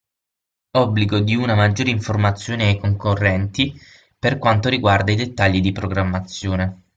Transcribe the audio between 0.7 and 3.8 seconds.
Obbligo di una maggiore informazione ai concorrenti